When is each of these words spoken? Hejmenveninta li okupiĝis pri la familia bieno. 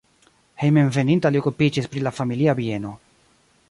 Hejmenveninta 0.63 1.31
li 1.35 1.41
okupiĝis 1.43 1.91
pri 1.93 2.05
la 2.09 2.17
familia 2.23 2.61
bieno. 2.63 2.97